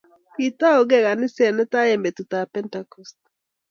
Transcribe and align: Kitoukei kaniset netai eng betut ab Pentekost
Kitoukei 0.35 1.03
kaniset 1.05 1.55
netai 1.55 1.89
eng 1.93 2.03
betut 2.05 2.31
ab 2.39 2.49
Pentekost 2.53 3.17